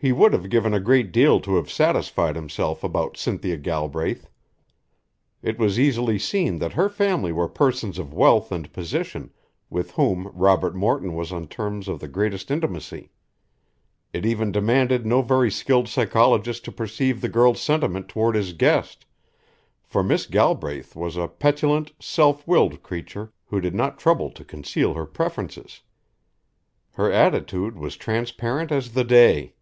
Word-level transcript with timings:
He 0.00 0.12
would 0.12 0.32
have 0.32 0.48
given 0.48 0.72
a 0.72 0.78
great 0.78 1.10
deal 1.10 1.40
to 1.40 1.56
have 1.56 1.68
satisfied 1.68 2.36
himself 2.36 2.84
about 2.84 3.16
Cynthia 3.16 3.56
Galbraith. 3.56 4.28
It 5.42 5.58
was 5.58 5.76
easily 5.76 6.20
seen 6.20 6.60
that 6.60 6.74
her 6.74 6.88
family 6.88 7.32
were 7.32 7.48
persons 7.48 7.98
of 7.98 8.14
wealth 8.14 8.52
and 8.52 8.72
position 8.72 9.32
with 9.68 9.90
whom 9.90 10.28
Robert 10.32 10.76
Morton 10.76 11.16
was 11.16 11.32
on 11.32 11.48
terms 11.48 11.88
of 11.88 11.98
the 11.98 12.06
greatest 12.06 12.48
intimacy. 12.52 13.10
It 14.12 14.24
even 14.24 14.52
demanded 14.52 15.04
no 15.04 15.20
very 15.20 15.50
skilled 15.50 15.88
psychologist 15.88 16.64
to 16.66 16.70
perceive 16.70 17.20
the 17.20 17.28
girl's 17.28 17.60
sentiment 17.60 18.06
toward 18.08 18.36
his 18.36 18.52
guest, 18.52 19.04
for 19.82 20.04
Miss 20.04 20.26
Galbraith 20.26 20.94
was 20.94 21.16
a 21.16 21.26
petulent, 21.26 21.90
self 21.98 22.46
willed 22.46 22.84
creature 22.84 23.32
who 23.46 23.60
did 23.60 23.74
not 23.74 23.98
trouble 23.98 24.30
to 24.30 24.44
conceal 24.44 24.94
her 24.94 25.06
preferences. 25.06 25.80
Her 26.92 27.10
attitude 27.10 27.76
was 27.76 27.96
transparent 27.96 28.70
as 28.70 28.92
the 28.92 29.02
day. 29.02 29.54